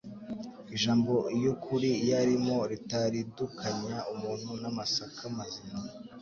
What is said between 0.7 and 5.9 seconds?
Ijambo iy'ukuri iyarimo ritaridukanya umuntu n'amasaka mazima.